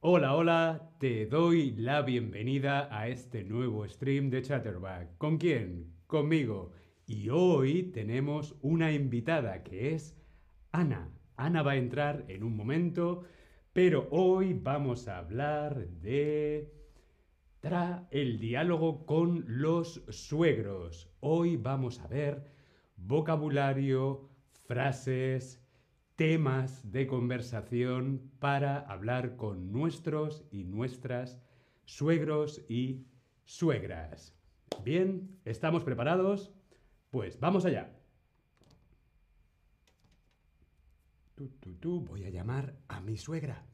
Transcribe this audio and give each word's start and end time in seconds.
Hola, 0.00 0.36
hola, 0.36 0.92
te 1.00 1.26
doy 1.26 1.72
la 1.72 2.02
bienvenida 2.02 2.88
a 2.96 3.08
este 3.08 3.42
nuevo 3.42 3.84
stream 3.88 4.30
de 4.30 4.42
Chatterback. 4.42 5.18
¿Con 5.18 5.38
quién? 5.38 5.92
Conmigo. 6.06 6.70
Y 7.04 7.30
hoy 7.30 7.82
tenemos 7.90 8.54
una 8.62 8.92
invitada 8.92 9.64
que 9.64 9.94
es 9.94 10.16
Ana. 10.70 11.10
Ana 11.36 11.62
va 11.64 11.72
a 11.72 11.76
entrar 11.76 12.24
en 12.28 12.44
un 12.44 12.56
momento, 12.56 13.24
pero 13.72 14.06
hoy 14.12 14.54
vamos 14.54 15.08
a 15.08 15.18
hablar 15.18 15.88
de 15.88 16.72
tra 17.58 18.06
el 18.12 18.38
diálogo 18.38 19.04
con 19.04 19.46
los 19.48 20.04
suegros. 20.10 21.10
Hoy 21.18 21.56
vamos 21.56 21.98
a 21.98 22.06
ver 22.06 22.44
vocabulario, 22.96 24.30
frases, 24.68 25.57
temas 26.18 26.90
de 26.90 27.06
conversación 27.06 28.32
para 28.40 28.80
hablar 28.80 29.36
con 29.36 29.70
nuestros 29.70 30.44
y 30.50 30.64
nuestras 30.64 31.40
suegros 31.84 32.60
y 32.68 33.06
suegras. 33.44 34.36
Bien, 34.82 35.38
¿estamos 35.44 35.84
preparados? 35.84 36.52
Pues 37.12 37.38
vamos 37.38 37.64
allá. 37.66 37.96
Tú, 41.36 41.50
tú, 41.60 41.76
tú, 41.76 42.00
voy 42.00 42.24
a 42.24 42.30
llamar 42.30 42.74
a 42.88 43.00
mi 43.00 43.16
suegra. 43.16 43.64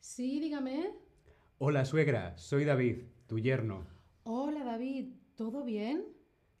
Sí, 0.00 0.40
dígame. 0.40 0.94
Hola 1.58 1.84
suegra, 1.84 2.38
soy 2.38 2.64
David, 2.64 3.02
tu 3.30 3.38
yerno. 3.38 3.86
Hola 4.24 4.64
David, 4.64 5.14
¿todo 5.36 5.62
bien? 5.62 6.04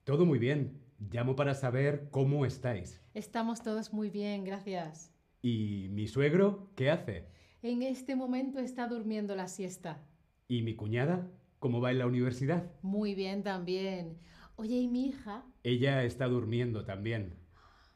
Todo 0.04 0.24
muy 0.24 0.38
bien. 0.38 0.80
Llamo 1.00 1.34
para 1.34 1.56
saber 1.56 2.10
cómo 2.12 2.46
estáis. 2.46 3.02
Estamos 3.12 3.64
todos 3.64 3.92
muy 3.92 4.08
bien, 4.08 4.44
gracias. 4.44 5.12
¿Y 5.42 5.88
mi 5.90 6.06
suegro 6.06 6.70
qué 6.76 6.92
hace? 6.92 7.26
En 7.62 7.82
este 7.82 8.14
momento 8.14 8.60
está 8.60 8.86
durmiendo 8.86 9.34
la 9.34 9.48
siesta. 9.48 10.06
¿Y 10.46 10.62
mi 10.62 10.76
cuñada? 10.76 11.28
¿Cómo 11.58 11.80
va 11.80 11.90
en 11.90 11.98
la 11.98 12.06
universidad? 12.06 12.70
Muy 12.82 13.16
bien 13.16 13.42
también. 13.42 14.20
Oye, 14.54 14.76
¿y 14.76 14.86
mi 14.86 15.06
hija? 15.08 15.44
Ella 15.64 16.04
está 16.04 16.28
durmiendo 16.28 16.84
también. 16.84 17.34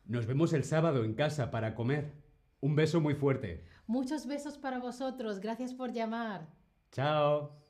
Nos 0.05 0.27
vemos 0.27 0.53
el 0.53 0.65
sábado 0.65 1.05
en 1.05 1.15
casa 1.15 1.53
para 1.53 1.77
comer. 1.77 2.13
Un 2.59 2.75
beso 2.75 3.01
muy 3.01 3.15
fuerte. 3.15 3.69
Muchos 3.87 4.27
besos 4.27 4.59
para 4.59 4.81
vosotros, 4.81 5.39
gracias 5.39 5.73
por 5.75 5.93
llamar. 5.93 6.49
Chao. 6.91 7.64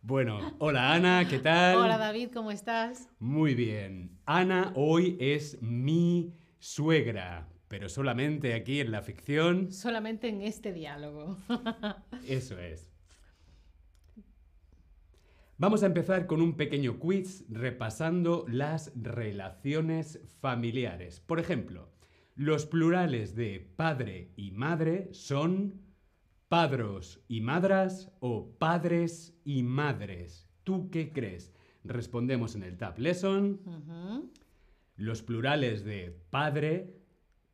Bueno, 0.00 0.54
hola 0.58 0.94
Ana, 0.94 1.26
¿qué 1.28 1.38
tal? 1.38 1.76
Hola 1.76 1.98
David, 1.98 2.30
¿cómo 2.32 2.50
estás? 2.50 3.08
Muy 3.18 3.54
bien. 3.54 4.18
Ana 4.24 4.72
hoy 4.74 5.16
es 5.20 5.60
mi 5.60 6.32
suegra, 6.58 7.48
pero 7.66 7.88
solamente 7.88 8.54
aquí 8.54 8.80
en 8.80 8.92
la 8.92 9.02
ficción. 9.02 9.72
Solamente 9.72 10.28
en 10.28 10.42
este 10.42 10.72
diálogo. 10.72 11.36
Eso 12.28 12.58
es. 12.58 12.90
Vamos 15.58 15.82
a 15.82 15.86
empezar 15.86 16.26
con 16.26 16.40
un 16.40 16.56
pequeño 16.56 17.00
quiz 17.00 17.44
repasando 17.48 18.46
las 18.48 18.92
relaciones 18.94 20.20
familiares. 20.40 21.20
Por 21.20 21.40
ejemplo, 21.40 21.90
los 22.36 22.66
plurales 22.66 23.34
de 23.34 23.68
padre 23.76 24.30
y 24.36 24.52
madre 24.52 25.08
son 25.12 25.87
padros 26.48 27.20
y 27.28 27.40
madras 27.40 28.10
o 28.20 28.50
padres 28.58 29.34
y 29.44 29.62
madres. 29.62 30.48
¿Tú 30.64 30.90
qué 30.90 31.12
crees? 31.12 31.52
Respondemos 31.84 32.54
en 32.54 32.62
el 32.62 32.76
Tab 32.76 32.98
Lesson. 32.98 33.60
Los 34.96 35.22
plurales 35.22 35.84
de 35.84 36.10
padre 36.30 36.94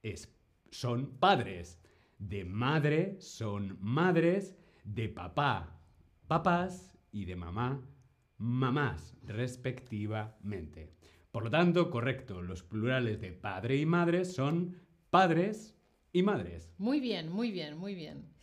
es- 0.02 0.32
son 0.70 1.18
padres, 1.18 1.78
de 2.18 2.44
madre 2.44 3.16
son 3.20 3.76
madres, 3.80 4.56
de 4.84 5.08
papá 5.08 5.70
papás 6.26 6.92
y 7.12 7.26
de 7.26 7.36
mamá 7.36 7.80
mamás, 8.38 9.14
respectivamente. 9.26 10.90
Por 11.30 11.44
lo 11.44 11.50
tanto, 11.50 11.90
correcto, 11.90 12.42
los 12.42 12.62
plurales 12.62 13.20
de 13.20 13.32
padre 13.32 13.76
y 13.76 13.86
madre 13.86 14.24
son 14.24 14.76
padres 15.10 15.76
y 16.12 16.22
madres. 16.22 16.72
Muy 16.78 17.00
bien, 17.00 17.30
muy 17.30 17.50
bien, 17.50 17.76
muy 17.76 17.94
bien. 17.94 18.33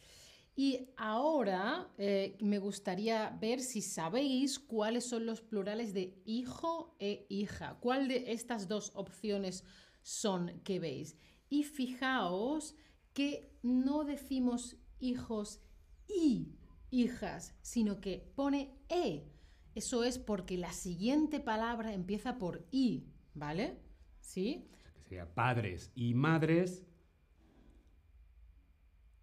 Y 0.55 0.89
ahora 0.97 1.91
eh, 1.97 2.37
me 2.41 2.59
gustaría 2.59 3.29
ver 3.41 3.61
si 3.61 3.81
sabéis 3.81 4.59
cuáles 4.59 5.05
son 5.05 5.25
los 5.25 5.41
plurales 5.41 5.93
de 5.93 6.21
hijo 6.25 6.95
e 6.99 7.25
hija. 7.29 7.79
¿Cuál 7.79 8.07
de 8.07 8.31
estas 8.31 8.67
dos 8.67 8.91
opciones 8.95 9.63
son 10.01 10.59
que 10.63 10.79
veis? 10.79 11.17
Y 11.49 11.63
fijaos 11.63 12.75
que 13.13 13.57
no 13.61 14.03
decimos 14.03 14.77
hijos 14.99 15.61
y 16.07 16.55
hijas, 16.89 17.55
sino 17.61 18.01
que 18.01 18.31
pone 18.35 18.77
e. 18.89 19.25
Eso 19.73 20.03
es 20.03 20.19
porque 20.19 20.57
la 20.57 20.73
siguiente 20.73 21.39
palabra 21.39 21.93
empieza 21.93 22.37
por 22.37 22.67
i, 22.71 23.05
¿vale? 23.33 23.79
¿Sí? 24.19 24.69
Sería 25.03 25.33
padres 25.33 25.91
y 25.95 26.13
madres. 26.13 26.83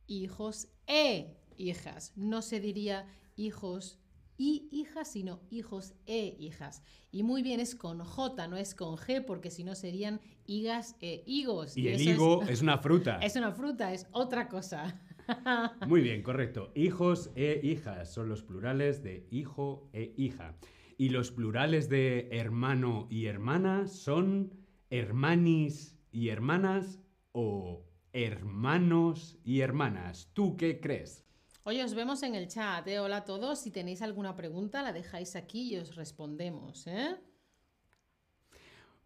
hijos 0.08 0.68
e 0.88 1.36
hijas. 1.56 2.12
No 2.16 2.42
se 2.42 2.58
diría 2.58 3.06
hijos 3.36 4.00
y 4.36 4.68
hijas, 4.70 5.12
sino 5.12 5.40
hijos 5.50 5.94
e 6.06 6.36
hijas. 6.38 6.82
Y 7.10 7.22
muy 7.22 7.42
bien, 7.42 7.60
es 7.60 7.74
con 7.74 7.98
J, 7.98 8.48
no 8.48 8.56
es 8.56 8.74
con 8.74 8.96
G, 8.96 9.24
porque 9.24 9.50
si 9.50 9.64
no 9.64 9.74
serían 9.74 10.20
higas 10.46 10.96
e 11.00 11.22
higos. 11.26 11.76
Y 11.76 11.88
el 11.88 12.00
higo 12.00 12.42
es, 12.42 12.50
es 12.50 12.62
una 12.62 12.78
fruta. 12.78 13.18
es 13.22 13.36
una 13.36 13.52
fruta, 13.52 13.92
es 13.92 14.06
otra 14.12 14.48
cosa. 14.48 15.00
Muy 15.86 16.00
bien, 16.00 16.22
correcto. 16.22 16.72
Hijos 16.74 17.30
e 17.34 17.60
hijas 17.62 18.12
son 18.12 18.28
los 18.28 18.42
plurales 18.42 19.02
de 19.02 19.26
hijo 19.30 19.90
e 19.92 20.14
hija. 20.16 20.56
Y 20.96 21.10
los 21.10 21.30
plurales 21.30 21.88
de 21.88 22.28
hermano 22.32 23.06
y 23.10 23.26
hermana 23.26 23.86
son 23.86 24.54
hermanis 24.90 25.96
y 26.10 26.30
hermanas 26.30 27.00
o 27.32 27.87
hermanos 28.24 29.38
y 29.44 29.60
hermanas. 29.60 30.30
¿Tú 30.32 30.56
qué 30.56 30.80
crees? 30.80 31.24
Oye, 31.64 31.84
os 31.84 31.94
vemos 31.94 32.22
en 32.22 32.34
el 32.34 32.48
chat, 32.48 32.86
¿eh? 32.88 32.98
Hola 32.98 33.18
a 33.18 33.24
todos. 33.24 33.60
Si 33.60 33.70
tenéis 33.70 34.02
alguna 34.02 34.34
pregunta, 34.34 34.82
la 34.82 34.92
dejáis 34.92 35.36
aquí 35.36 35.74
y 35.74 35.76
os 35.76 35.94
respondemos, 35.96 36.86
¿eh? 36.86 37.16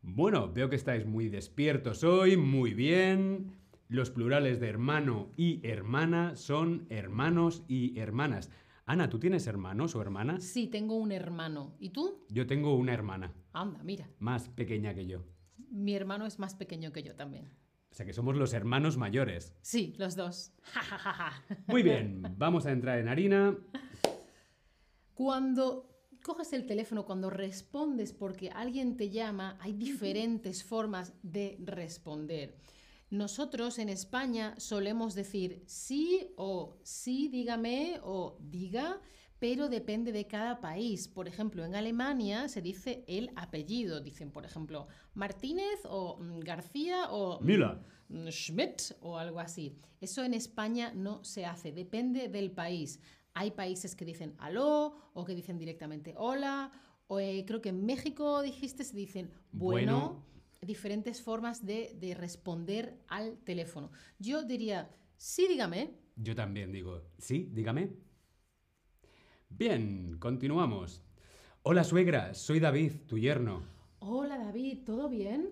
Bueno, 0.02 0.52
veo 0.52 0.68
que 0.68 0.76
estáis 0.76 1.06
muy 1.06 1.28
despiertos 1.28 2.02
hoy, 2.04 2.36
muy 2.36 2.74
bien. 2.74 3.52
Los 3.88 4.10
plurales 4.10 4.58
de 4.58 4.68
hermano 4.68 5.30
y 5.36 5.60
hermana 5.66 6.34
son 6.36 6.86
hermanos 6.88 7.62
y 7.68 7.98
hermanas. 7.98 8.50
Ana, 8.86 9.08
¿tú 9.08 9.18
tienes 9.20 9.46
hermanos 9.46 9.94
o 9.94 10.00
hermanas? 10.02 10.42
Sí, 10.42 10.66
tengo 10.66 10.96
un 10.96 11.12
hermano. 11.12 11.76
¿Y 11.78 11.90
tú? 11.90 12.24
Yo 12.30 12.46
tengo 12.46 12.74
una 12.74 12.94
hermana, 12.94 13.32
Anda, 13.52 13.82
mira. 13.84 14.08
más 14.18 14.48
pequeña 14.48 14.94
que 14.94 15.06
yo. 15.06 15.24
Mi 15.70 15.94
hermano 15.94 16.26
es 16.26 16.38
más 16.38 16.54
pequeño 16.54 16.92
que 16.92 17.02
yo 17.02 17.14
también. 17.14 17.50
O 17.92 17.94
sea 17.94 18.06
que 18.06 18.14
somos 18.14 18.36
los 18.36 18.54
hermanos 18.54 18.97
mayores. 18.97 19.54
Sí, 19.60 19.94
los 19.98 20.16
dos. 20.16 20.50
Muy 21.66 21.82
bien, 21.82 22.22
vamos 22.38 22.64
a 22.64 22.72
entrar 22.72 22.98
en 22.98 23.06
harina. 23.06 23.54
Cuando 25.12 25.91
coges 26.22 26.54
el 26.54 26.64
teléfono, 26.64 27.04
cuando 27.04 27.28
respondes 27.28 28.14
porque 28.14 28.48
alguien 28.48 28.97
te 28.97 29.10
llama, 29.10 29.58
hay 29.60 29.75
diferentes 29.75 30.64
formas 30.64 31.12
de 31.22 31.58
responder. 31.60 32.56
Nosotros 33.10 33.78
en 33.78 33.91
España 33.91 34.54
solemos 34.56 35.14
decir 35.14 35.62
sí 35.66 36.32
o 36.36 36.78
sí, 36.82 37.28
dígame 37.28 38.00
o 38.02 38.38
diga, 38.41 39.02
pero 39.42 39.69
depende 39.69 40.12
de 40.12 40.28
cada 40.28 40.60
país. 40.60 41.08
Por 41.08 41.26
ejemplo, 41.26 41.64
en 41.64 41.75
Alemania 41.75 42.48
se 42.48 42.62
dice 42.62 43.02
el 43.08 43.32
apellido. 43.34 44.00
Dicen, 44.00 44.31
por 44.31 44.44
ejemplo, 44.44 44.87
Martínez 45.14 45.81
o 45.82 46.16
mm, 46.16 46.38
García 46.38 47.11
o 47.11 47.40
mm, 47.40 47.44
Müller. 47.44 47.78
mm, 48.08 48.28
Schmidt 48.28 48.93
o 49.00 49.19
algo 49.19 49.40
así. 49.40 49.75
Eso 50.00 50.22
en 50.22 50.34
España 50.34 50.93
no 50.94 51.25
se 51.25 51.44
hace, 51.44 51.72
depende 51.72 52.28
del 52.28 52.52
país. 52.52 53.00
Hay 53.34 53.50
países 53.50 53.96
que 53.96 54.05
dicen 54.05 54.37
aló 54.38 55.11
o 55.12 55.25
que 55.25 55.34
dicen 55.34 55.58
directamente 55.58 56.14
hola. 56.16 56.70
O 57.08 57.19
eh, 57.19 57.43
creo 57.44 57.61
que 57.61 57.70
en 57.70 57.84
México 57.84 58.43
dijiste, 58.43 58.84
se 58.84 58.94
dicen 58.94 59.32
bueno. 59.50 59.99
Bueno. 59.99 60.26
Diferentes 60.64 61.20
formas 61.20 61.66
de, 61.66 61.96
de 61.99 62.14
responder 62.14 62.96
al 63.08 63.38
teléfono. 63.38 63.90
Yo 64.20 64.44
diría, 64.44 64.88
sí, 65.16 65.49
dígame. 65.49 65.99
Yo 66.14 66.37
también 66.37 66.70
digo, 66.70 67.02
sí, 67.19 67.49
dígame. 67.50 67.90
Bien, 69.58 70.16
continuamos. 70.19 71.04
Hola 71.62 71.84
suegra, 71.84 72.34
soy 72.34 72.58
David, 72.58 72.93
tu 73.06 73.19
yerno. 73.19 73.62
Hola 73.99 74.38
David, 74.38 74.78
¿todo 74.84 75.08
bien? 75.08 75.50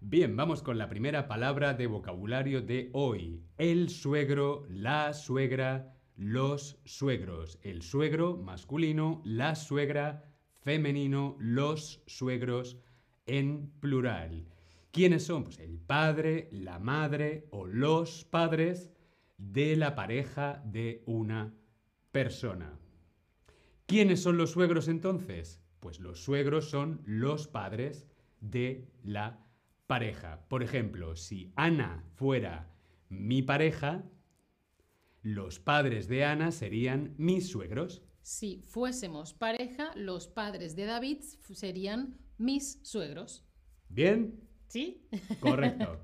Bien, 0.00 0.36
vamos 0.36 0.62
con 0.62 0.78
la 0.78 0.88
primera 0.88 1.26
palabra 1.26 1.74
de 1.74 1.88
vocabulario 1.88 2.62
de 2.62 2.88
hoy. 2.92 3.42
El 3.58 3.90
suegro, 3.90 4.64
la 4.70 5.12
suegra, 5.12 5.92
los 6.14 6.80
suegros. 6.84 7.58
El 7.62 7.82
suegro 7.82 8.36
masculino, 8.36 9.22
la 9.24 9.56
suegra 9.56 10.32
femenino, 10.62 11.36
los 11.40 12.02
suegros 12.06 12.78
en 13.26 13.72
plural. 13.80 14.46
¿Quiénes 14.92 15.26
son? 15.26 15.44
Pues 15.44 15.58
el 15.58 15.78
padre, 15.78 16.48
la 16.52 16.78
madre 16.78 17.48
o 17.50 17.66
los 17.66 18.24
padres 18.24 18.88
de 19.36 19.76
la 19.76 19.94
pareja 19.96 20.62
de 20.64 21.02
una 21.06 21.52
persona. 22.12 22.78
¿Quiénes 23.86 24.22
son 24.22 24.36
los 24.36 24.50
suegros 24.50 24.88
entonces? 24.88 25.60
Pues 25.80 26.00
los 26.00 26.22
suegros 26.22 26.70
son 26.70 27.00
los 27.04 27.48
padres 27.48 28.06
de 28.40 28.88
la 29.02 29.46
pareja. 29.86 30.44
Por 30.48 30.62
ejemplo, 30.62 31.16
si 31.16 31.52
Ana 31.56 32.04
fuera 32.14 32.70
mi 33.08 33.42
pareja, 33.42 34.04
los 35.22 35.58
padres 35.58 36.08
de 36.08 36.24
Ana 36.24 36.52
serían 36.52 37.14
mis 37.16 37.48
suegros. 37.48 38.02
Si 38.22 38.62
fuésemos 38.66 39.32
pareja, 39.32 39.90
los 39.94 40.28
padres 40.28 40.76
de 40.76 40.84
David 40.84 41.22
serían 41.54 42.18
mis 42.36 42.80
suegros. 42.82 43.44
¿Bien? 43.88 44.38
¿Sí? 44.68 45.08
Correcto. 45.40 45.98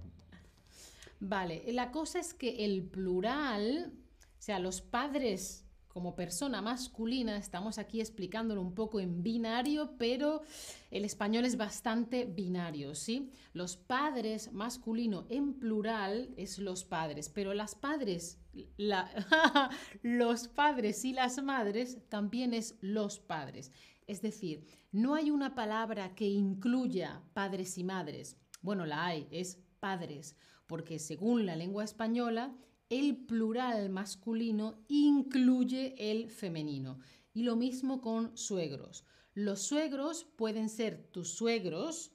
vale, 1.20 1.64
la 1.72 1.90
cosa 1.90 2.18
es 2.18 2.32
que 2.32 2.64
el 2.64 2.82
plural, 2.82 3.92
o 4.20 4.42
sea, 4.42 4.58
los 4.58 4.80
padres 4.80 5.63
como 5.94 6.16
persona 6.16 6.60
masculina, 6.60 7.36
estamos 7.36 7.78
aquí 7.78 8.00
explicándolo 8.00 8.60
un 8.60 8.74
poco 8.74 8.98
en 8.98 9.22
binario, 9.22 9.94
pero 9.96 10.42
el 10.90 11.04
español 11.04 11.44
es 11.44 11.56
bastante 11.56 12.24
binario, 12.24 12.96
¿sí? 12.96 13.30
Los 13.52 13.76
padres 13.76 14.52
masculino 14.52 15.24
en 15.30 15.54
plural 15.54 16.34
es 16.36 16.58
los 16.58 16.84
padres, 16.84 17.28
pero 17.28 17.54
las 17.54 17.76
padres, 17.76 18.40
los 20.02 20.48
padres 20.48 21.04
y 21.04 21.12
las 21.12 21.40
madres 21.40 21.98
también 22.08 22.54
es 22.54 22.76
los 22.80 23.20
padres. 23.20 23.70
Es 24.08 24.20
decir, 24.20 24.66
no 24.90 25.14
hay 25.14 25.30
una 25.30 25.54
palabra 25.54 26.16
que 26.16 26.26
incluya 26.26 27.22
padres 27.34 27.78
y 27.78 27.84
madres. 27.84 28.36
Bueno, 28.62 28.84
la 28.84 29.06
hay, 29.06 29.28
es 29.30 29.60
padres, 29.78 30.36
porque 30.66 30.98
según 30.98 31.46
la 31.46 31.54
lengua 31.54 31.84
española, 31.84 32.52
el 32.88 33.16
plural 33.16 33.90
masculino 33.90 34.84
incluye 34.88 35.94
el 35.98 36.30
femenino. 36.30 36.98
Y 37.32 37.42
lo 37.42 37.56
mismo 37.56 38.00
con 38.00 38.36
suegros. 38.36 39.04
Los 39.34 39.62
suegros 39.62 40.24
pueden 40.36 40.68
ser 40.68 41.08
tus 41.10 41.30
suegros, 41.30 42.12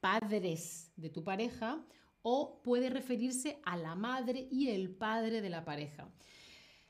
padres 0.00 0.92
de 0.96 1.10
tu 1.10 1.22
pareja, 1.22 1.84
o 2.22 2.60
puede 2.64 2.90
referirse 2.90 3.60
a 3.64 3.76
la 3.76 3.94
madre 3.94 4.48
y 4.50 4.68
el 4.70 4.90
padre 4.90 5.40
de 5.40 5.50
la 5.50 5.64
pareja. 5.64 6.12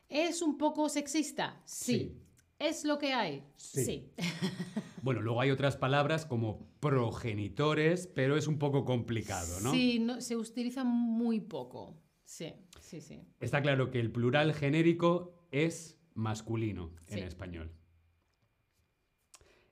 ¿Es 0.08 0.40
un 0.40 0.56
poco 0.56 0.88
sexista? 0.88 1.61
Sí. 1.67 2.23
¿Es 2.58 2.87
lo 2.87 2.99
que 2.99 3.12
hay? 3.12 3.44
Sí. 3.56 4.11
bueno, 5.02 5.20
luego 5.20 5.43
hay 5.43 5.50
otras 5.50 5.76
palabras 5.76 6.25
como 6.25 6.70
progenitores, 6.81 8.06
pero 8.06 8.38
es 8.38 8.46
un 8.46 8.58
poco 8.58 8.87
complicado, 8.87 9.61
¿no? 9.61 9.73
Sí, 9.73 9.99
no, 9.99 10.23
se 10.23 10.37
utiliza 10.37 10.84
muy 10.84 11.40
poco. 11.40 12.05
Sí. 12.26 12.52
Sí, 12.81 13.00
sí. 13.00 13.23
Está 13.40 13.62
claro 13.62 13.90
que 13.90 14.00
el 14.00 14.11
plural 14.11 14.52
genérico 14.52 15.32
es 15.50 15.99
masculino 16.14 16.93
en 17.06 17.20
español. 17.20 17.73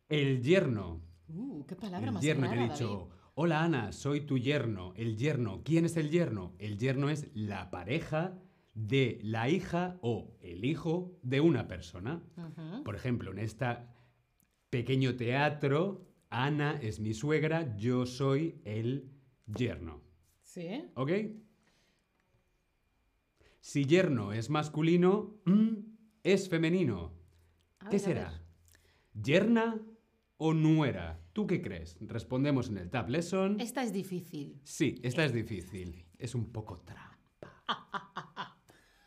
El 0.09 0.41
yerno. 0.41 1.03
Uh, 1.29 1.67
qué 1.67 1.75
palabra 1.75 2.11
el 2.11 2.21
yerno 2.21 2.51
que 2.51 2.57
he 2.57 2.69
dicho. 2.69 3.11
Hola 3.35 3.65
Ana, 3.65 3.93
soy 3.93 4.21
tu 4.21 4.39
yerno. 4.39 4.95
El 4.97 5.17
yerno. 5.17 5.63
¿Quién 5.65 5.85
es 5.85 5.97
el 5.97 6.11
yerno? 6.11 6.55
El 6.59 6.79
yerno 6.79 7.11
es 7.11 7.29
la 7.35 7.71
pareja 7.71 8.39
de 8.75 9.19
la 9.23 9.49
hija 9.49 9.99
o 10.01 10.37
el 10.41 10.65
hijo 10.65 11.19
de 11.23 11.41
una 11.41 11.67
persona. 11.67 12.23
Por 12.85 12.95
ejemplo, 12.95 13.33
en 13.33 13.39
este 13.39 13.67
pequeño 14.71 15.17
teatro, 15.17 16.07
Ana 16.31 16.79
es 16.81 17.01
mi 17.01 17.15
suegra, 17.15 17.77
yo 17.77 18.07
soy 18.07 18.61
el 18.65 19.11
yerno. 19.47 20.03
¿Sí? 20.41 20.85
¿Ok? 20.95 21.11
Si 23.65 23.87
yerno 23.87 24.35
es 24.35 24.51
masculino, 24.51 25.39
mm, 25.47 25.73
es 26.23 26.51
femenino. 26.51 27.15
¿Qué 27.91 27.99
será? 27.99 28.43
¿Yerna 29.15 29.81
o 30.37 30.53
nuera? 30.53 31.19
¿Tú 31.33 31.47
qué 31.47 31.63
crees? 31.63 31.97
Respondemos 32.03 32.69
en 32.69 32.77
el 32.77 32.91
Tab 32.91 33.09
Lesson. 33.09 33.59
Esta 33.59 33.83
es 33.83 33.95
difícil. 33.95 34.61
Sí, 34.65 35.01
esta 35.03 35.25
es 35.25 35.33
difícil. 35.33 36.05
Es 36.19 36.35
un 36.35 36.53
poco 36.53 36.81
trampa. 36.81 38.59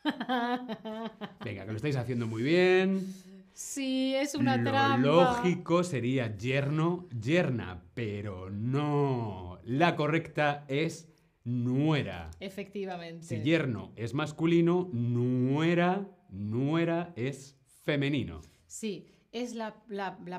Venga, 1.44 1.64
que 1.64 1.70
lo 1.70 1.76
estáis 1.76 1.94
haciendo 1.94 2.26
muy 2.26 2.42
bien. 2.42 3.06
Sí, 3.52 4.16
es 4.16 4.34
una 4.34 4.56
lo 4.56 4.70
trampa. 4.72 5.06
lógico 5.06 5.84
sería 5.84 6.36
yerno, 6.36 7.06
yerna, 7.10 7.84
pero 7.94 8.50
no. 8.50 9.60
La 9.62 9.94
correcta 9.94 10.64
es 10.66 11.08
nuera. 11.48 12.30
Efectivamente. 12.40 13.26
Si 13.26 13.42
yerno 13.42 13.92
es 13.96 14.12
masculino, 14.12 14.90
nuera, 14.92 16.06
nuera 16.28 17.12
es 17.16 17.56
femenino. 17.84 18.42
Sí, 18.66 19.06
es 19.32 19.54
la, 19.54 19.74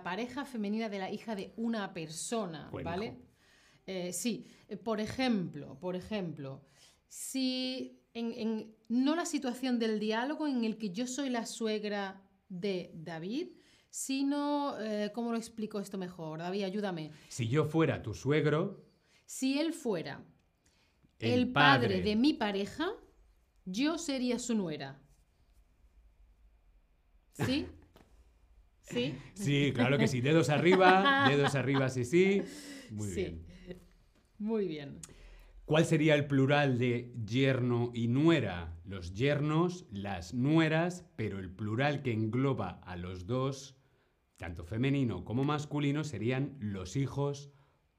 pareja 0.04 0.46
femenina 0.46 0.88
de 0.88 1.00
la 1.00 1.12
hija 1.12 1.36
de 1.36 1.52
una 1.58 1.94
persona, 1.94 2.70
¿vale? 2.72 3.18
Eh, 3.88 4.14
sí, 4.14 4.46
eh, 4.68 4.78
por 4.78 5.00
ejemplo, 5.00 5.80
por 5.80 5.96
ejemplo, 5.96 6.62
si 7.08 8.04
en, 8.14 8.76
no 8.88 9.16
la 9.16 9.26
situación 9.26 9.80
del 9.80 10.00
diálogo 10.00 10.48
en 10.48 10.64
el 10.64 10.78
que 10.78 10.92
yo 10.92 11.08
soy 11.08 11.30
la 11.30 11.48
suegra 11.48 12.22
de 12.50 12.92
David, 12.94 13.48
sino, 13.90 14.80
eh, 14.80 15.12
¿cómo 15.12 15.32
lo 15.32 15.40
explico 15.40 15.80
esto 15.80 15.98
mejor? 15.98 16.38
David, 16.38 16.66
ayúdame. 16.66 17.12
Si 17.30 17.48
yo 17.48 17.66
fuera 17.66 18.04
tu 18.04 18.14
suegro... 18.14 18.86
Si 19.26 19.60
él 19.60 19.74
fuera 19.74 20.24
el, 21.20 21.52
padre. 21.52 22.02
de 22.02 22.16
mi 22.16 22.34
pareja, 22.34 22.90
yo 23.66 23.98
sería 23.98 24.40
su 24.40 24.56
nuera. 24.56 25.00
¿Sí? 27.34 27.68
¿Sí? 28.82 29.16
Sí, 29.34 29.72
claro 29.74 29.98
que 29.98 30.08
sí. 30.08 30.22
Dedos 30.22 30.50
arriba, 30.50 31.26
dedos 31.30 31.56
arriba, 31.56 31.90
sí, 31.90 32.06
sí. 32.06 32.42
Muy 32.92 33.12
bien. 33.14 33.46
Muy 34.40 34.68
bien. 34.68 35.00
¿Cuál 35.66 35.86
sería 35.86 36.16
el 36.16 36.26
plural 36.26 36.80
de 36.80 37.14
yerno 37.24 37.92
y 37.94 38.08
nuera? 38.08 38.76
Los 38.86 39.14
yernos, 39.14 39.86
las 39.92 40.34
nueras, 40.34 41.06
pero 41.16 41.38
el 41.38 41.52
plural 41.52 42.02
que 42.02 42.12
engloba 42.12 42.82
a 42.86 42.96
los 42.96 43.28
dos, 43.28 43.78
tanto 44.38 44.64
femenino 44.64 45.24
como 45.24 45.44
masculino, 45.44 46.04
serían 46.04 46.58
los 46.60 46.96
hijos 46.96 47.52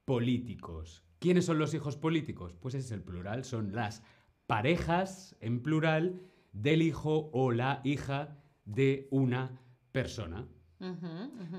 políticos. 0.03 1.05
¿Quiénes 1.21 1.45
son 1.45 1.59
los 1.59 1.75
hijos 1.75 1.97
políticos? 1.97 2.55
Pues 2.59 2.73
ese 2.73 2.87
es 2.87 2.91
el 2.93 3.03
plural, 3.03 3.45
son 3.45 3.75
las 3.75 4.01
parejas 4.47 5.37
en 5.39 5.61
plural 5.61 6.19
del 6.51 6.81
hijo 6.81 7.29
o 7.31 7.51
la 7.51 7.79
hija 7.83 8.39
de 8.65 9.07
una 9.11 9.61
persona. 9.91 10.47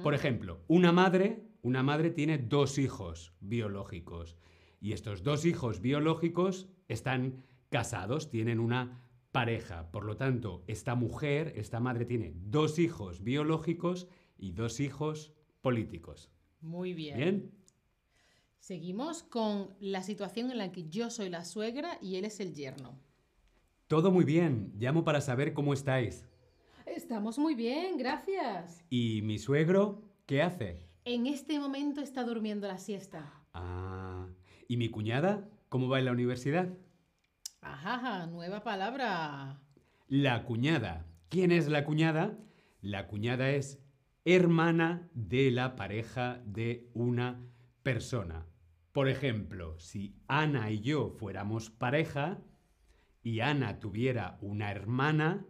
Por 0.03 0.15
ejemplo, 0.15 0.65
una 0.67 0.91
madre, 0.91 1.47
una 1.63 1.85
madre 1.85 2.11
tiene 2.11 2.39
dos 2.39 2.77
hijos 2.77 3.35
biológicos 3.39 4.37
y 4.81 4.95
estos 4.95 5.23
dos 5.23 5.45
hijos 5.45 5.81
biológicos 5.81 6.69
están 6.89 7.45
casados, 7.69 8.31
tienen 8.31 8.59
una 8.59 9.01
pareja. 9.31 9.93
Por 9.93 10.05
lo 10.05 10.17
tanto, 10.17 10.65
esta 10.67 10.97
mujer, 10.97 11.53
esta 11.55 11.79
madre 11.79 12.05
tiene 12.05 12.33
dos 12.35 12.81
hijos 12.81 13.23
biológicos 13.23 14.09
y 14.37 14.55
dos 14.55 14.81
hijos 14.81 15.33
políticos. 15.61 16.33
Muy 16.61 16.95
bien. 16.95 17.17
Bien. 17.17 17.62
Seguimos 18.63 19.25
con 19.25 19.75
la 19.81 20.05
situación 20.05 20.53
en 20.53 20.59
la 20.59 20.71
que 20.71 20.89
yo 20.89 21.11
soy 21.11 21.29
la 21.29 21.45
suegra 21.45 21.99
y 22.01 22.15
él 22.15 22.25
es 22.25 22.39
el 22.39 22.55
yerno. 22.55 22.97
Todo 23.89 24.13
muy 24.13 24.25
bien. 24.25 24.73
Llamo 24.79 25.03
para 25.03 25.21
saber 25.21 25.53
cómo 25.53 25.75
estáis. 25.75 26.25
Estamos 26.87 27.41
muy 27.41 27.57
bien, 27.57 27.97
gracias. 27.99 28.85
¿Y 28.89 29.21
mi 29.23 29.41
suegro 29.41 30.05
qué 30.27 30.43
hace? 30.43 30.87
En 31.05 31.27
este 31.27 31.59
momento 31.59 32.01
está 32.03 32.23
durmiendo 32.23 32.69
la 32.69 32.79
siesta. 32.79 33.35
Ah. 33.53 34.29
¿Y 34.69 34.77
mi 34.77 34.91
cuñada? 34.91 35.51
¿Cómo 35.69 35.89
va 35.89 35.99
en 35.99 36.05
la 36.05 36.13
universidad? 36.13 36.69
Ajá, 37.63 38.29
nueva 38.29 38.63
palabra. 38.63 39.61
La 40.07 40.45
cuñada. 40.45 41.05
¿Quién 41.31 41.51
es 41.51 41.67
la 41.67 41.85
cuñada? 41.85 42.39
La 42.81 43.09
cuñada 43.09 43.51
es 43.51 43.81
hermana 44.25 45.11
de 45.15 45.51
la 45.51 45.75
pareja 45.75 46.41
de 46.47 46.89
una 46.95 47.41
persona. 47.83 48.47
Por 48.93 49.09
ejemplo, 49.09 49.79
si 49.79 50.15
Ana 50.29 50.71
y 50.71 50.81
yo 50.81 51.09
fuéramos 51.09 51.71
pareja 51.71 52.43
y 53.23 53.41
Ana 53.41 53.81
tuviera 53.81 54.37
una 54.43 54.71
hermana, 54.71 55.47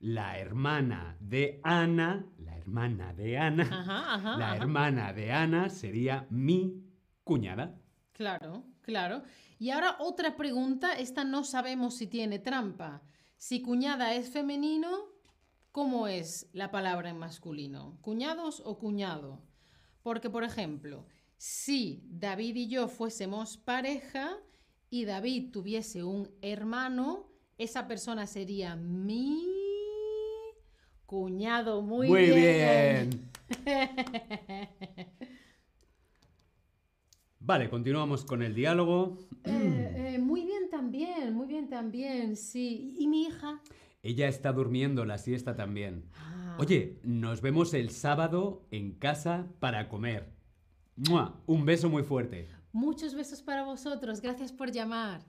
la 0.00 0.38
hermana 0.38 1.16
de 1.20 1.60
Ana, 1.62 2.26
la 2.38 2.56
hermana 2.56 3.14
de 3.14 3.38
Ana, 3.38 4.36
la 4.36 4.56
hermana 4.56 5.12
de 5.12 5.32
Ana 5.32 5.68
sería 5.68 6.26
mi 6.28 6.82
cuñada. 7.22 7.78
Claro, 8.12 8.64
claro. 8.82 9.22
Y 9.60 9.70
ahora 9.70 9.96
otra 10.00 10.36
pregunta, 10.36 10.94
esta 10.94 11.22
no 11.22 11.44
sabemos 11.44 11.96
si 11.96 12.08
tiene 12.08 12.40
trampa. 12.40 13.02
Si 13.36 13.62
cuñada 13.62 14.14
es 14.14 14.30
femenino, 14.30 15.04
¿cómo 15.70 16.08
es 16.08 16.50
la 16.52 16.72
palabra 16.72 17.10
en 17.10 17.18
masculino? 17.18 17.98
¿Cuñados 18.00 18.60
o 18.64 18.78
cuñado? 18.78 19.40
Porque, 20.02 20.30
por 20.30 20.44
ejemplo, 20.44 21.06
si 21.36 22.02
David 22.08 22.56
y 22.56 22.68
yo 22.68 22.88
fuésemos 22.88 23.56
pareja 23.56 24.36
y 24.90 25.04
David 25.04 25.50
tuviese 25.52 26.02
un 26.04 26.30
hermano, 26.42 27.28
esa 27.58 27.86
persona 27.86 28.26
sería 28.26 28.76
mi 28.76 29.42
cuñado. 31.06 31.82
Muy, 31.82 32.08
Muy 32.08 32.30
bien. 32.30 33.30
Vale, 37.38 37.70
continuamos 37.70 38.24
con 38.24 38.42
el 38.42 38.54
diálogo. 38.54 39.18
Eh, 39.44 40.14
eh, 40.14 40.18
muy 40.18 40.44
bien 40.44 40.68
también, 40.68 41.32
muy 41.32 41.46
bien 41.46 41.68
también, 41.68 42.34
sí. 42.36 42.96
¿Y 42.98 43.06
mi 43.06 43.26
hija? 43.26 43.62
Ella 44.02 44.26
está 44.26 44.52
durmiendo 44.52 45.04
la 45.04 45.18
siesta 45.18 45.54
también. 45.54 46.06
Ah. 46.16 46.56
Oye, 46.58 46.98
nos 47.04 47.42
vemos 47.42 47.72
el 47.74 47.90
sábado 47.90 48.66
en 48.72 48.92
casa 48.92 49.46
para 49.60 49.88
comer. 49.88 50.35
¡Mua! 50.96 51.42
Un 51.46 51.66
beso 51.66 51.90
muy 51.90 52.02
fuerte. 52.02 52.48
Muchos 52.72 53.14
besos 53.14 53.42
para 53.42 53.64
vosotros, 53.64 54.20
gracias 54.20 54.50
por 54.50 54.72
llamar. 54.72 55.20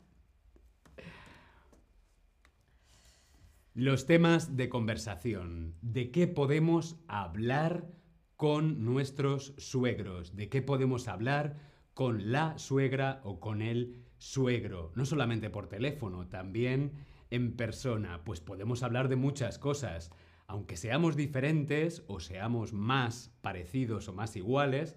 Los 3.73 4.05
temas 4.05 4.55
de 4.55 4.69
conversación. 4.69 5.75
¿De 5.81 6.09
qué 6.09 6.27
podemos 6.27 6.95
hablar 7.07 7.91
con 8.37 8.85
nuestros 8.85 9.53
suegros? 9.57 10.35
¿De 10.35 10.49
qué 10.49 10.61
podemos 10.61 11.07
hablar 11.07 11.57
con 11.93 12.31
la 12.31 12.57
suegra 12.57 13.21
o 13.23 13.39
con 13.39 13.61
el 13.61 14.05
suegro? 14.17 14.91
No 14.95 15.05
solamente 15.05 15.49
por 15.49 15.67
teléfono, 15.67 16.27
también 16.27 16.93
en 17.29 17.55
persona. 17.55 18.23
Pues 18.23 18.39
podemos 18.39 18.83
hablar 18.83 19.09
de 19.09 19.15
muchas 19.15 19.59
cosas. 19.59 20.11
Aunque 20.47 20.77
seamos 20.77 21.15
diferentes 21.15 22.03
o 22.07 22.19
seamos 22.19 22.73
más 22.73 23.31
parecidos 23.41 24.07
o 24.07 24.13
más 24.13 24.35
iguales, 24.37 24.95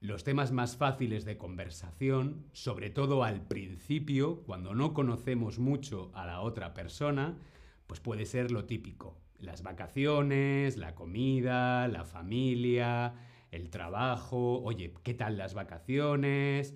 los 0.00 0.22
temas 0.22 0.52
más 0.52 0.76
fáciles 0.76 1.24
de 1.24 1.38
conversación, 1.38 2.46
sobre 2.52 2.90
todo 2.90 3.24
al 3.24 3.42
principio, 3.42 4.42
cuando 4.44 4.74
no 4.74 4.94
conocemos 4.94 5.58
mucho 5.58 6.12
a 6.14 6.24
la 6.24 6.40
otra 6.40 6.72
persona, 6.72 7.36
pues 7.86 8.00
puede 8.00 8.24
ser 8.24 8.52
lo 8.52 8.64
típico. 8.64 9.16
Las 9.38 9.62
vacaciones, 9.62 10.76
la 10.76 10.94
comida, 10.94 11.88
la 11.88 12.04
familia, 12.04 13.14
el 13.50 13.70
trabajo. 13.70 14.60
Oye, 14.62 14.94
¿qué 15.02 15.14
tal 15.14 15.36
las 15.36 15.54
vacaciones? 15.54 16.74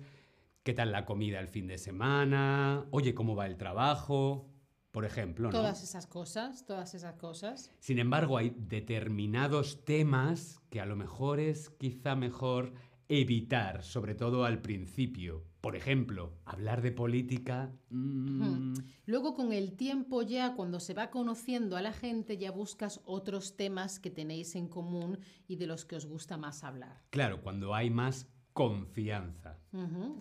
¿Qué 0.63 0.73
tal 0.73 0.91
la 0.91 1.05
comida 1.05 1.39
el 1.39 1.47
fin 1.47 1.67
de 1.67 1.77
semana? 1.77 2.85
Oye, 2.91 3.13
¿cómo 3.13 3.35
va 3.35 3.45
el 3.45 3.57
trabajo? 3.57 4.49
Por 4.91 5.05
ejemplo, 5.05 5.49
¿no? 5.49 5.57
Todas 5.57 5.81
esas 5.81 6.07
cosas, 6.07 6.65
todas 6.65 6.93
esas 6.93 7.15
cosas. 7.15 7.71
Sin 7.79 7.99
embargo, 7.99 8.37
hay 8.37 8.55
determinados 8.55 9.85
temas 9.85 10.61
que 10.69 10.81
a 10.81 10.85
lo 10.85 10.95
mejor 10.95 11.39
es 11.39 11.69
quizá 11.69 12.15
mejor 12.15 12.73
evitar, 13.09 13.83
sobre 13.83 14.15
todo 14.15 14.45
al 14.45 14.61
principio. 14.61 15.43
Por 15.61 15.75
ejemplo, 15.75 16.33
hablar 16.45 16.81
de 16.81 16.91
política. 16.91 17.71
mm, 17.89 18.73
Luego 19.05 19.33
con 19.33 19.53
el 19.53 19.77
tiempo 19.77 20.21
ya, 20.21 20.55
cuando 20.55 20.79
se 20.79 20.93
va 20.93 21.09
conociendo 21.09 21.77
a 21.77 21.81
la 21.81 21.93
gente, 21.93 22.37
ya 22.37 22.51
buscas 22.51 23.01
otros 23.05 23.55
temas 23.55 23.99
que 23.99 24.09
tenéis 24.09 24.55
en 24.55 24.67
común 24.67 25.19
y 25.47 25.55
de 25.55 25.67
los 25.67 25.85
que 25.85 25.95
os 25.95 26.05
gusta 26.05 26.37
más 26.37 26.63
hablar. 26.63 27.03
Claro, 27.11 27.41
cuando 27.41 27.73
hay 27.73 27.89
más 27.89 28.27
confianza. 28.51 29.59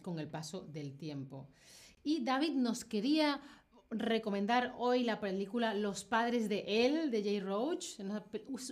Con 0.03 0.19
el 0.19 0.29
paso 0.29 0.62
del 0.62 0.97
tiempo. 0.97 1.49
Y 2.03 2.25
David 2.25 2.55
nos 2.55 2.85
quería 2.85 3.41
recomendar 3.91 4.75
hoy 4.79 5.05
la 5.05 5.21
película 5.21 5.75
Los 5.75 6.05
padres 6.05 6.49
de 6.49 6.87
él, 6.87 7.11
de 7.11 7.23
Jay 7.23 7.41
Roach, 7.41 7.99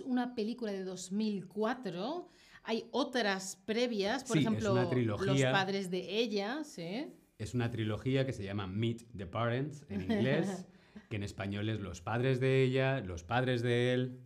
una 0.05 0.35
película 0.35 0.71
de 0.71 0.83
2004. 0.83 2.29
Hay 2.63 2.85
otras 2.91 3.55
previas, 3.65 4.23
por 4.23 4.37
Sí, 4.37 4.41
ejemplo, 4.41 4.75
Los 4.95 5.41
padres 5.43 5.89
de 5.89 6.17
ella, 6.19 6.63
¿sí? 6.63 7.07
Es 7.37 7.53
una 7.55 7.71
trilogía 7.71 8.25
que 8.25 8.33
se 8.33 8.43
llama 8.43 8.67
Meet 8.67 9.07
the 9.17 9.25
Parents 9.25 9.83
en 9.89 10.01
inglés, 10.01 10.67
que 11.09 11.15
en 11.15 11.23
español 11.23 11.69
es 11.69 11.79
Los 11.79 12.01
padres 12.01 12.39
de 12.39 12.61
ella, 12.63 12.99
Los 13.01 13.23
padres 13.23 13.63
de 13.63 13.93
él, 13.93 14.19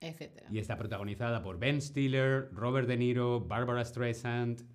etcétera. 0.00 0.46
y 0.50 0.58
está 0.58 0.76
protagonizada 0.76 1.42
por 1.42 1.58
Ben 1.58 1.80
Stiller, 1.80 2.50
Robert 2.52 2.86
De 2.86 2.98
Niro, 2.98 3.40
Barbara 3.40 3.84
Streisand, 3.84 4.66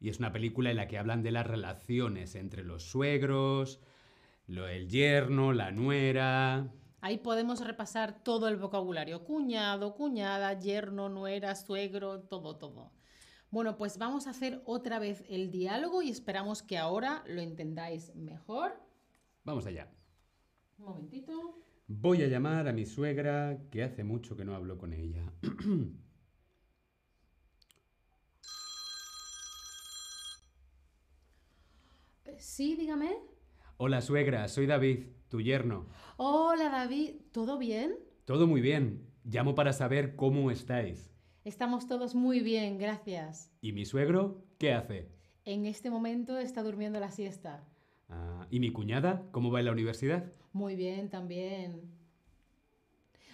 y 0.00 0.10
es 0.10 0.18
una 0.18 0.32
película 0.32 0.70
en 0.70 0.76
la 0.76 0.86
que 0.86 0.98
hablan 0.98 1.22
de 1.22 1.30
las 1.30 1.46
relaciones 1.46 2.34
entre 2.34 2.62
los 2.62 2.82
suegros, 2.82 3.80
lo, 4.46 4.68
el 4.68 4.88
yerno, 4.90 5.54
la 5.54 5.70
nuera. 5.70 6.70
Ahí 7.04 7.18
podemos 7.18 7.60
repasar 7.60 8.24
todo 8.24 8.48
el 8.48 8.56
vocabulario. 8.56 9.24
Cuñado, 9.24 9.94
cuñada, 9.94 10.58
yerno, 10.58 11.10
nuera, 11.10 11.54
suegro, 11.54 12.22
todo, 12.22 12.56
todo. 12.56 12.92
Bueno, 13.50 13.76
pues 13.76 13.98
vamos 13.98 14.26
a 14.26 14.30
hacer 14.30 14.62
otra 14.64 14.98
vez 14.98 15.22
el 15.28 15.50
diálogo 15.50 16.00
y 16.00 16.08
esperamos 16.08 16.62
que 16.62 16.78
ahora 16.78 17.22
lo 17.26 17.42
entendáis 17.42 18.14
mejor. 18.14 18.80
Vamos 19.44 19.66
allá. 19.66 19.92
Un 20.78 20.86
momentito. 20.86 21.62
Voy 21.88 22.22
a 22.22 22.26
llamar 22.26 22.68
a 22.68 22.72
mi 22.72 22.86
suegra, 22.86 23.58
que 23.70 23.82
hace 23.82 24.02
mucho 24.02 24.34
que 24.34 24.46
no 24.46 24.54
hablo 24.54 24.78
con 24.78 24.94
ella. 24.94 25.30
Eh, 32.24 32.36
Sí, 32.38 32.74
dígame. 32.76 33.33
Hola 33.76 34.00
suegra, 34.02 34.46
soy 34.46 34.66
David, 34.66 35.06
tu 35.28 35.40
yerno. 35.40 35.86
Hola 36.16 36.68
David, 36.70 37.16
¿todo 37.32 37.58
bien? 37.58 37.96
Todo 38.24 38.46
muy 38.46 38.60
bien. 38.60 39.10
Llamo 39.24 39.56
para 39.56 39.72
saber 39.72 40.14
cómo 40.14 40.52
estáis. 40.52 41.12
Estamos 41.44 41.88
todos 41.88 42.14
muy 42.14 42.38
bien, 42.38 42.78
gracias. 42.78 43.50
¿Y 43.60 43.72
mi 43.72 43.84
suegro 43.84 44.44
qué 44.58 44.72
hace? 44.72 45.10
En 45.44 45.66
este 45.66 45.90
momento 45.90 46.38
está 46.38 46.62
durmiendo 46.62 47.00
la 47.00 47.10
siesta. 47.10 47.64
Ah, 48.08 48.46
¿Y 48.48 48.60
mi 48.60 48.70
cuñada 48.70 49.26
cómo 49.32 49.50
va 49.50 49.58
en 49.58 49.66
la 49.66 49.72
universidad? 49.72 50.32
Muy 50.52 50.76
bien, 50.76 51.10
también. 51.10 51.90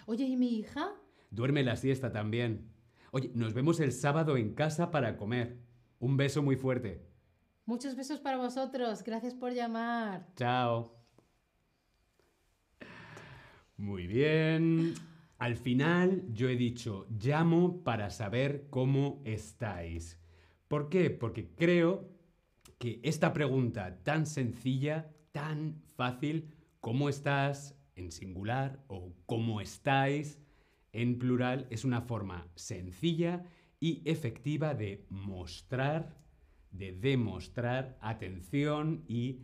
Oye, 0.07 0.25
¿y 0.25 0.37
mi 0.37 0.57
hija? 0.57 0.91
Duerme 1.29 1.61
la 1.61 1.75
siesta 1.75 2.11
también. 2.11 2.71
Oye, 3.11 3.29
nos 3.35 3.53
vemos 3.53 3.79
el 3.79 3.91
sábado 3.91 4.37
en 4.37 4.55
casa 4.55 4.89
para 4.89 5.17
comer. 5.17 5.59
Un 5.99 6.17
beso 6.17 6.41
muy 6.41 6.55
fuerte. 6.55 7.10
Muchos 7.65 7.95
besos 7.95 8.19
para 8.19 8.37
vosotros. 8.37 9.03
Gracias 9.03 9.33
por 9.33 9.53
llamar. 9.53 10.27
Chao. 10.35 10.95
Muy 13.77 14.07
bien. 14.07 14.93
Al 15.37 15.55
final 15.55 16.23
yo 16.33 16.49
he 16.49 16.55
dicho, 16.55 17.07
llamo 17.09 17.83
para 17.83 18.09
saber 18.09 18.67
cómo 18.69 19.21
estáis. 19.25 20.19
¿Por 20.67 20.89
qué? 20.89 21.09
Porque 21.09 21.55
creo 21.55 22.09
que 22.77 22.99
esta 23.03 23.33
pregunta 23.33 23.97
tan 24.03 24.25
sencilla, 24.25 25.11
tan 25.31 25.81
fácil, 25.95 26.53
¿cómo 26.79 27.09
estás? 27.09 27.75
en 27.95 28.11
singular 28.11 28.83
o 28.87 29.13
cómo 29.25 29.61
estáis 29.61 30.39
en 30.91 31.17
plural, 31.17 31.67
es 31.69 31.85
una 31.85 32.01
forma 32.01 32.47
sencilla 32.55 33.45
y 33.79 34.01
efectiva 34.05 34.73
de 34.73 35.05
mostrar, 35.09 36.17
de 36.71 36.93
demostrar 36.93 37.97
atención 38.01 39.03
y 39.07 39.41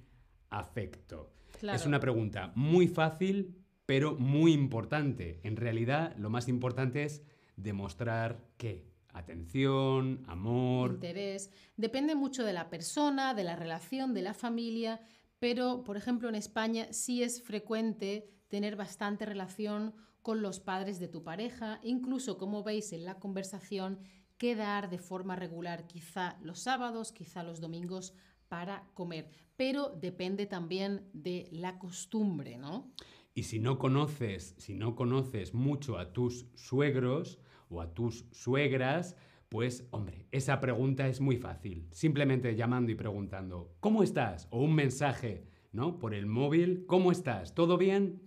afecto. 0.49 1.33
Claro. 1.59 1.77
Es 1.77 1.85
una 1.85 1.99
pregunta 1.99 2.51
muy 2.55 2.87
fácil, 2.87 3.55
pero 3.85 4.15
muy 4.15 4.53
importante. 4.53 5.39
En 5.43 5.55
realidad, 5.55 6.15
lo 6.17 6.29
más 6.29 6.47
importante 6.47 7.03
es 7.03 7.23
demostrar 7.55 8.45
qué? 8.57 8.85
Atención, 9.13 10.23
amor. 10.27 10.91
interés. 10.91 11.49
Depende 11.75 12.13
mucho 12.13 12.43
de 12.43 12.53
la 12.53 12.69
persona, 12.69 13.33
de 13.33 13.43
la 13.43 13.55
relación, 13.55 14.13
de 14.13 14.21
la 14.21 14.35
familia, 14.35 15.01
pero, 15.39 15.83
por 15.83 15.97
ejemplo, 15.97 16.29
en 16.29 16.35
España 16.35 16.87
sí 16.91 17.23
es 17.23 17.41
frecuente 17.41 18.29
tener 18.47 18.75
bastante 18.75 19.25
relación 19.25 19.95
con 20.21 20.41
los 20.41 20.59
padres 20.59 20.99
de 20.99 21.07
tu 21.07 21.23
pareja, 21.23 21.79
incluso, 21.83 22.37
como 22.37 22.61
veis 22.61 22.91
en 22.93 23.05
la 23.05 23.15
conversación, 23.15 23.99
quedar 24.37 24.89
de 24.89 24.99
forma 24.99 25.35
regular 25.35 25.87
quizá 25.87 26.37
los 26.41 26.59
sábados, 26.59 27.11
quizá 27.11 27.43
los 27.43 27.59
domingos 27.59 28.13
para 28.47 28.87
comer, 28.93 29.29
pero 29.55 29.89
depende 29.89 30.45
también 30.45 31.09
de 31.13 31.47
la 31.51 31.79
costumbre, 31.79 32.57
¿no? 32.57 32.93
Y 33.33 33.43
si 33.43 33.59
no 33.59 33.77
conoces, 33.77 34.55
si 34.57 34.73
no 34.73 34.95
conoces 34.95 35.53
mucho 35.53 35.97
a 35.97 36.13
tus 36.13 36.47
suegros 36.55 37.39
o 37.69 37.81
a 37.81 37.93
tus 37.93 38.25
suegras, 38.31 39.15
pues 39.49 39.87
hombre, 39.91 40.27
esa 40.31 40.59
pregunta 40.59 41.07
es 41.07 41.21
muy 41.21 41.37
fácil. 41.37 41.87
Simplemente 41.91 42.55
llamando 42.55 42.91
y 42.91 42.95
preguntando, 42.95 43.75
¿cómo 43.79 44.03
estás? 44.03 44.47
O 44.49 44.61
un 44.61 44.73
mensaje, 44.73 45.47
¿no? 45.71 45.99
Por 45.99 46.13
el 46.13 46.25
móvil, 46.25 46.85
¿cómo 46.87 47.11
estás? 47.11 47.53
¿Todo 47.53 47.77
bien? 47.77 48.21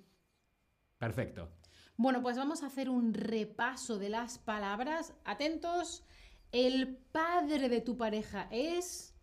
Perfecto. 0.98 1.50
Bueno, 2.02 2.22
pues 2.22 2.38
vamos 2.38 2.62
a 2.62 2.68
hacer 2.68 2.88
un 2.88 3.12
repaso 3.12 3.98
de 3.98 4.08
las 4.08 4.38
palabras. 4.38 5.12
Atentos. 5.22 6.02
El 6.50 6.96
padre 6.96 7.68
de 7.68 7.82
tu 7.82 7.98
pareja 7.98 8.48
es 8.50 9.14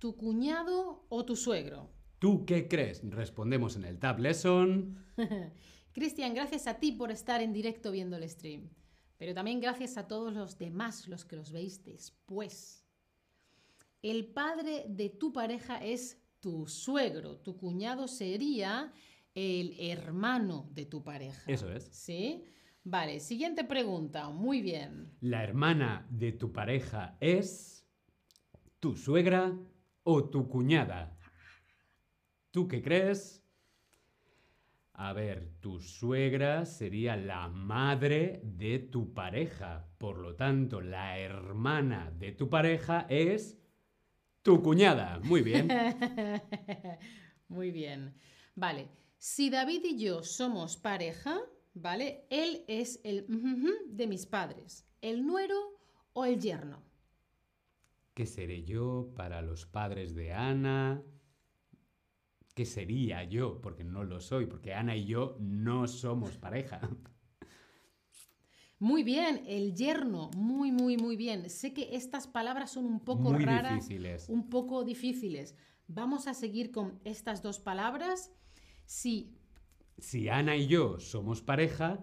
tu 0.00 0.16
cuñado 0.16 1.06
o 1.10 1.24
tu 1.24 1.36
suegro. 1.36 1.92
¿Tú 2.18 2.44
qué 2.44 2.66
crees? 2.66 3.08
Respondemos 3.08 3.76
en 3.76 3.84
el 3.84 4.00
Tab 4.00 4.18
Lesson. 4.18 5.06
Cristian, 5.92 6.34
gracias 6.34 6.66
a 6.66 6.80
ti 6.80 6.90
por 6.90 7.12
estar 7.12 7.40
en 7.40 7.52
directo 7.52 7.92
viendo 7.92 8.16
el 8.16 8.28
stream. 8.28 8.68
Pero 9.16 9.32
también 9.32 9.60
gracias 9.60 9.96
a 9.96 10.08
todos 10.08 10.34
los 10.34 10.58
demás, 10.58 11.06
los 11.06 11.24
que 11.24 11.36
los 11.36 11.52
veis 11.52 11.84
después. 11.84 12.84
El 14.02 14.26
padre 14.26 14.86
de 14.88 15.08
tu 15.08 15.32
pareja 15.32 15.76
es 15.76 16.20
tu 16.40 16.66
suegro. 16.66 17.36
Tu 17.36 17.56
cuñado 17.56 18.08
sería 18.08 18.92
el 19.38 19.76
hermano 19.78 20.68
de 20.72 20.86
tu 20.86 21.04
pareja. 21.04 21.40
Eso 21.46 21.70
es. 21.70 21.84
¿Sí? 21.92 22.44
Vale, 22.82 23.20
siguiente 23.20 23.62
pregunta. 23.62 24.30
Muy 24.30 24.62
bien. 24.62 25.12
¿La 25.20 25.44
hermana 25.44 26.06
de 26.10 26.32
tu 26.32 26.52
pareja 26.52 27.16
es 27.20 27.86
tu 28.80 28.96
suegra 28.96 29.56
o 30.02 30.28
tu 30.28 30.48
cuñada? 30.48 31.16
¿Tú 32.50 32.66
qué 32.66 32.82
crees? 32.82 33.44
A 34.94 35.12
ver, 35.12 35.52
tu 35.60 35.78
suegra 35.78 36.64
sería 36.64 37.16
la 37.16 37.46
madre 37.46 38.40
de 38.42 38.80
tu 38.80 39.14
pareja. 39.14 39.88
Por 39.98 40.18
lo 40.18 40.34
tanto, 40.34 40.80
la 40.80 41.16
hermana 41.16 42.10
de 42.10 42.32
tu 42.32 42.50
pareja 42.50 43.06
es 43.08 43.56
tu 44.42 44.60
cuñada. 44.60 45.20
Muy 45.22 45.42
bien. 45.42 45.68
Muy 47.48 47.70
bien. 47.70 48.14
Vale, 48.56 48.88
si 49.18 49.50
David 49.50 49.84
y 49.84 49.98
yo 49.98 50.22
somos 50.22 50.76
pareja, 50.76 51.38
¿vale? 51.74 52.26
Él 52.30 52.64
es 52.68 53.00
el 53.04 53.26
de 53.88 54.06
mis 54.06 54.26
padres, 54.26 54.86
el 55.02 55.26
nuero 55.26 55.56
o 56.12 56.24
el 56.24 56.40
yerno. 56.40 56.82
¿Qué 58.14 58.26
seré 58.26 58.64
yo 58.64 59.12
para 59.14 59.42
los 59.42 59.66
padres 59.66 60.14
de 60.14 60.32
Ana? 60.32 61.02
¿Qué 62.54 62.64
sería 62.64 63.22
yo? 63.22 63.60
Porque 63.60 63.84
no 63.84 64.02
lo 64.02 64.20
soy, 64.20 64.46
porque 64.46 64.74
Ana 64.74 64.96
y 64.96 65.04
yo 65.06 65.36
no 65.38 65.86
somos 65.86 66.36
pareja. 66.36 66.80
Muy 68.80 69.02
bien, 69.02 69.42
el 69.46 69.74
yerno, 69.74 70.30
muy, 70.36 70.70
muy, 70.70 70.96
muy 70.96 71.16
bien. 71.16 71.50
Sé 71.50 71.72
que 71.74 71.96
estas 71.96 72.28
palabras 72.28 72.70
son 72.70 72.86
un 72.86 73.00
poco 73.00 73.32
Muy 73.32 73.44
raras, 73.44 73.74
difíciles. 73.74 74.28
un 74.28 74.48
poco 74.48 74.84
difíciles. 74.84 75.56
Vamos 75.88 76.28
a 76.28 76.34
seguir 76.34 76.70
con 76.70 77.00
estas 77.04 77.42
dos 77.42 77.58
palabras. 77.58 78.32
Si 78.88 79.36
Si 79.98 80.30
Ana 80.30 80.56
y 80.56 80.66
yo 80.66 80.98
somos 80.98 81.42
pareja, 81.42 82.02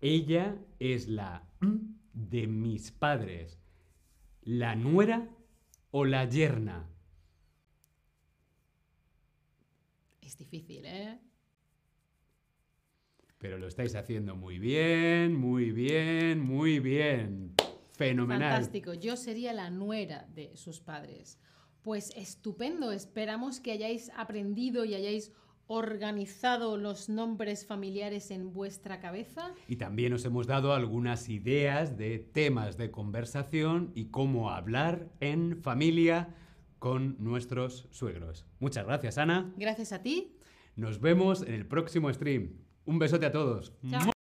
ella 0.00 0.56
es 0.78 1.08
la 1.08 1.50
de 2.12 2.46
mis 2.46 2.92
padres. 2.92 3.58
¿La 4.42 4.76
nuera 4.76 5.28
o 5.90 6.04
la 6.04 6.24
yerna? 6.28 6.88
es 10.20 10.38
difícil, 10.38 10.84
¿eh? 10.86 11.18
Pero 13.38 13.58
lo 13.58 13.66
estáis 13.66 13.96
haciendo 13.96 14.36
muy 14.36 14.60
bien, 14.60 15.34
muy 15.34 15.72
bien, 15.72 16.38
muy 16.38 16.78
bien. 16.78 17.54
Fenomenal. 17.94 18.52
Fantástico. 18.52 18.94
Yo 18.94 19.16
sería 19.16 19.52
la 19.52 19.70
nuera 19.70 20.28
de 20.32 20.56
sus 20.56 20.80
padres. 20.80 21.40
Pues 21.82 22.12
estupendo. 22.16 22.92
Esperamos 22.92 23.58
que 23.58 23.72
hayáis 23.72 24.10
aprendido 24.16 24.84
y 24.84 24.94
hayáis 24.94 25.32
organizado 25.72 26.76
los 26.76 27.08
nombres 27.08 27.66
familiares 27.66 28.30
en 28.30 28.52
vuestra 28.52 29.00
cabeza. 29.00 29.54
Y 29.68 29.76
también 29.76 30.12
os 30.12 30.24
hemos 30.24 30.46
dado 30.46 30.74
algunas 30.74 31.28
ideas 31.28 31.96
de 31.96 32.18
temas 32.18 32.76
de 32.76 32.90
conversación 32.90 33.92
y 33.94 34.06
cómo 34.06 34.50
hablar 34.50 35.08
en 35.20 35.62
familia 35.62 36.34
con 36.78 37.16
nuestros 37.18 37.86
suegros. 37.90 38.44
Muchas 38.58 38.84
gracias, 38.86 39.18
Ana. 39.18 39.52
Gracias 39.56 39.92
a 39.92 40.02
ti. 40.02 40.36
Nos 40.76 41.00
vemos 41.00 41.42
en 41.42 41.54
el 41.54 41.66
próximo 41.66 42.12
stream. 42.12 42.54
Un 42.84 42.98
besote 42.98 43.26
a 43.26 43.32
todos. 43.32 43.72
Chao. 43.88 44.12